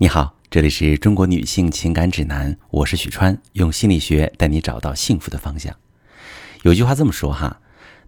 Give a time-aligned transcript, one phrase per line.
[0.00, 5.74] 你好，这里是中国女性情感指南，我是许川，用心理学带你找到幸福的方向。
[6.62, 7.60] 有句话这么说哈，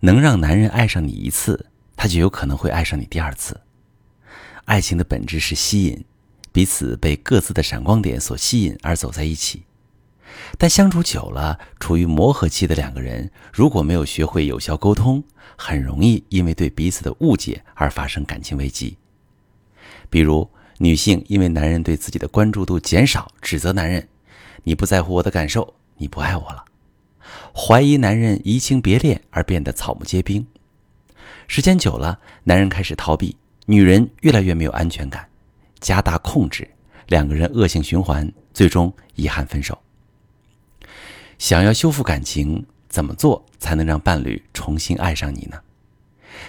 [0.00, 3.62] 能让男人爱上你一次，他就有可能会爱上你第二次。
[4.66, 6.04] 爱情的本质是吸引，
[6.52, 9.62] 彼此被各自的闪光点所吸引而走在一起。
[10.58, 15.24] 但相处久了，处于磨合期的两个人，如果没有学会有效沟通，
[15.56, 18.98] 很容易因为对彼此的误解而发生感情危机。
[20.10, 24.08] 比如，女性因为男人对自己的关注度减少，指责男人
[24.64, 26.64] ：“你不在乎我的感受，你不爱我了。”
[27.52, 30.46] 怀疑男人移情别恋而变得草木皆兵。
[31.48, 33.36] 时间久了，男人开始逃避，
[33.66, 35.28] 女人越来越没有安全感，
[35.80, 36.68] 加大控制，
[37.08, 39.76] 两个人恶性循环，最终遗憾分手。
[41.38, 45.58] 想要修复感情，怎么做才能让伴侣重新爱上你呢？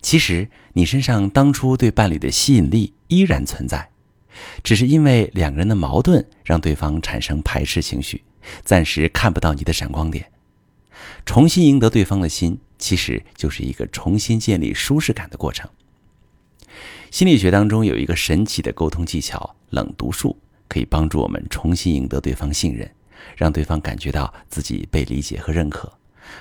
[0.00, 3.90] 其实，你身上当初对伴侣的吸引力依然存在。
[4.62, 8.22] 只是因为两个人的矛盾，让对方产生排斥情绪，
[8.62, 10.30] 暂时看不到你的闪光点。
[11.26, 15.68] 重新赢得对方的心，其实就是一个重新建立舒适感的过程。
[17.10, 22.90] 心理学当中有一个神奇的沟通技巧——冷读术，可以帮助我们重新赢得对方信任，
[23.36, 25.92] 让对方感觉到自己被理解和认可，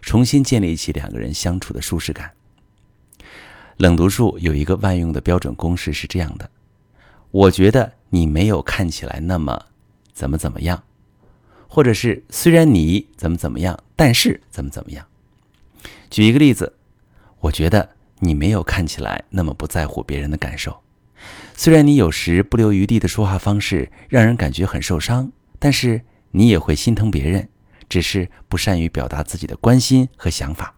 [0.00, 2.30] 重新建立起两个人相处的舒适感。
[3.78, 6.48] 冷读术有一个万用的标准公式是这样的。
[7.30, 9.66] 我觉得你没有看起来那么
[10.12, 10.82] 怎么怎么样，
[11.68, 15.06] 或者是虽然你怎么怎么样，但是怎么怎么样。
[16.10, 16.74] 举一个例子，
[17.38, 20.82] 我觉得你没有看起来那么不在乎别人的感受，
[21.54, 27.48] 虽然你有时不留余地的说话方式让人感觉很受伤，但是你也会心疼别人，
[27.88, 30.74] 只是不善于表达自己的关心和想法。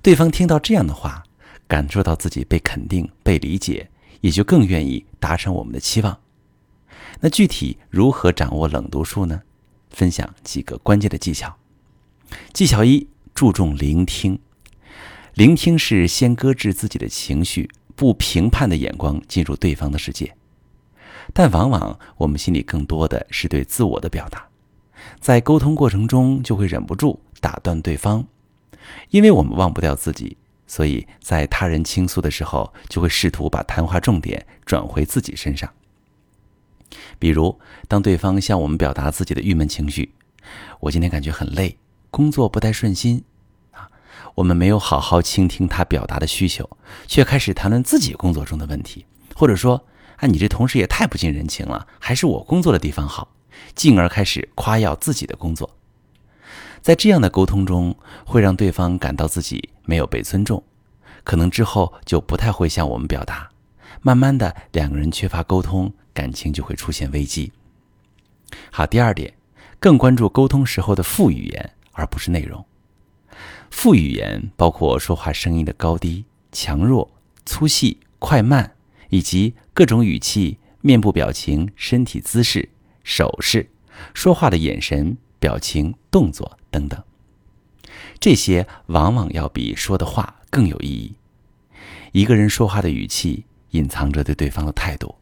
[0.00, 1.24] 对方听到这样的话，
[1.66, 3.88] 感受到自己被肯定、被理解。
[4.22, 6.18] 也就更愿意达成我们的期望。
[7.20, 9.42] 那具体如何掌握冷读术呢？
[9.90, 11.54] 分享几个关键的技巧。
[12.54, 14.38] 技巧一：注重聆听。
[15.34, 20.34] 聆听是先搁置自己的情绪，不评判的眼光进入对方的世界。
[21.32, 24.48] 但往往我们心里更多的是对自我的表达，
[25.20, 28.26] 在沟通过程中就会忍不住打断对方，
[29.10, 30.36] 因为我们忘不掉自己。
[30.72, 35.70] 所以在他人倾诉的时候，就会试图把谈话重点转回自己身上。
[37.18, 40.14] 比如，当对方向我们表达自己的郁闷情绪，
[40.80, 41.76] 我今天感觉很累，
[42.10, 43.22] 工作不太顺心，
[43.72, 43.90] 啊，
[44.36, 46.66] 我们没有好好倾听他表达的需求，
[47.06, 49.84] 却开始谈论自己工作中的问题，或者说，
[50.16, 53.34] 啊，你这同事也太不近人情了，还是我工作的地方好，
[53.74, 55.76] 进而开始夸耀自己的工作。
[56.82, 60.62] 在这样的沟通中，会让对方感到自己没有被尊重，
[61.22, 63.48] 可能之后就不太会向我们表达。
[64.00, 67.52] 慢慢的，两个人缺乏沟通，感情就会出现危机。
[68.72, 69.32] 好，第二点，
[69.78, 72.64] 更关注沟通时候的副语言，而不是内容。
[73.70, 77.08] 副语言包括说话声音的高低、强弱、
[77.46, 78.74] 粗细、快慢，
[79.10, 82.68] 以及各种语气、面部表情、身体姿势、
[83.04, 83.70] 手势、
[84.12, 85.16] 说话的眼神。
[85.42, 87.02] 表情、动作等等，
[88.20, 91.16] 这些往往要比说的话更有意义。
[92.12, 95.16] 一个人说话的语气隐藏着对对方的态度，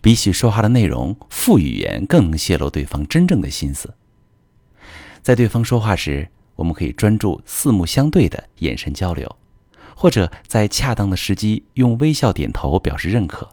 [0.00, 3.92] 比起说话的内容，副语言更能泄露对方真正的心思。
[5.20, 9.36] 在对方说话时，我们可以专注四目相对的眼神交流，
[9.94, 13.50] 或者在恰当的时机用微笑点头表示认可。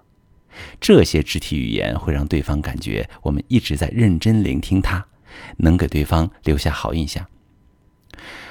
[0.79, 5.05] 这些肢体语言会让对方感觉我们一直在认真聆听他。
[5.57, 7.25] 能给对方留下好印象，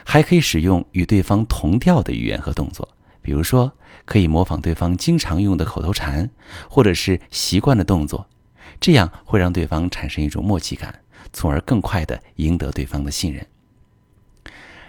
[0.04, 2.88] 还可以使用与对方同调的语言和动作，
[3.22, 3.72] 比如说
[4.04, 6.30] 可以模仿对方经常用的口头禅，
[6.68, 8.26] 或者是习惯的动作，
[8.80, 11.02] 这样会让对方产生一种默契感，
[11.32, 13.46] 从而更快的赢得对方的信任。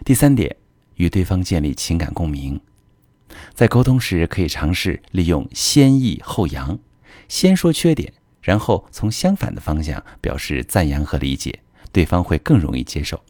[0.05, 0.55] 第三点，
[0.95, 2.61] 与对方建立情感共鸣，
[3.53, 6.79] 在沟通时可以尝试利用先抑后扬，
[7.27, 11.59] 先说缺点，然后从相反的方向表示赞扬和理解。
[11.91, 13.21] 对方会更容易接受，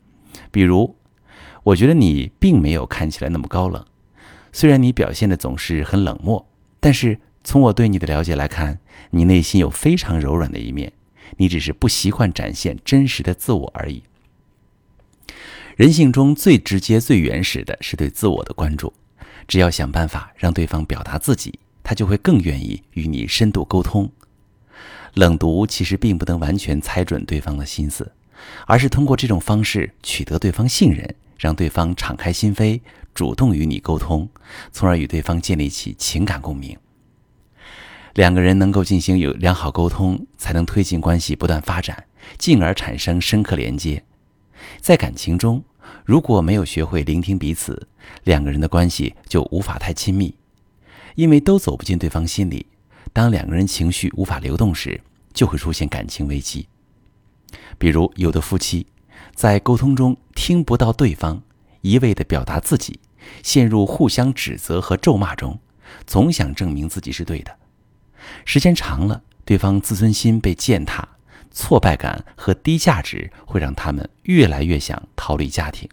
[0.52, 0.96] 比如，
[1.64, 3.86] 我觉得你并没有看起来那么高冷，
[4.52, 6.48] 虽然你表现的总是很冷漠，
[6.80, 8.80] 但是从我对你的了解来看，
[9.12, 10.92] 你内心有非常柔软的一面，
[11.38, 14.04] 你只是不习惯展现真实的自我而已。
[15.76, 18.94] 人性中最直接、最原始的是对自我的关注，
[19.48, 24.12] 只要想办法让对方表达自己，他就会更愿意与你深度沟通。
[25.14, 28.12] 冷读其实并不能完全猜准对方的心思。
[28.66, 32.82] 而是通过这种方式取得对方信任，让对方敞开心扉，
[33.14, 34.30] 主动与你沟通，
[34.72, 36.78] 从而与对方建立起情感共鸣。
[38.16, 42.06] 两个人能够进行有良好沟通，才能推进关系不断发展，
[42.38, 44.04] 进而产生深刻连接。
[44.82, 45.64] 在感情中，
[46.04, 47.88] 如果没有学会聆听彼此，
[48.24, 50.36] 两个人的关系就无法太亲密，
[51.16, 52.66] 因为都走不进对方心里。
[53.14, 55.00] 当两个人情绪无法流动时，
[55.34, 56.68] 就会出现感情危机。
[57.78, 58.88] 比如，有的夫妻
[59.34, 61.42] 在沟通中听不到对方，
[61.82, 63.00] 一味地表达自己，
[63.44, 65.60] 陷入互相指责和咒骂中，
[66.06, 67.56] 总想证明自己是对的。
[68.46, 71.08] 时间长了，对方自尊心被践踏，
[71.52, 75.90] 挫败感和低价值会让他们越来越想逃离家庭。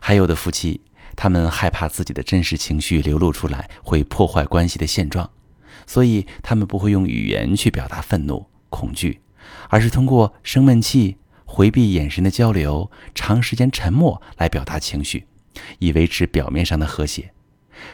[0.00, 0.80] 还有的夫妻，
[1.16, 5.30] 他们害怕自己的真实情绪流露出来会破坏关系的现状，
[5.86, 9.20] 所以他们不会用语言去表达愤怒、恐惧，
[9.68, 15.26] 而是通过生闷气、回避眼神的交流、长时间沉默来表达情绪，
[15.78, 17.32] 以维持表面上的和谐。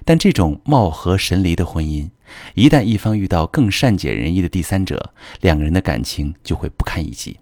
[0.05, 2.11] 但这种貌合神离的婚姻，
[2.55, 7.39] 一旦一方遇到更善解人意的第三者，两个人的感情就会不堪一击。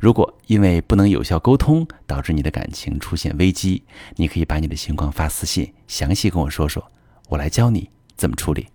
[0.00, 3.84] 如果因为不能有效沟通导致你的感情出现危机，
[4.16, 6.90] 你可以把你的情况发私信，详细跟我说说，
[7.28, 8.66] 我来教你怎么处理。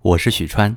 [0.00, 0.76] 我是许川，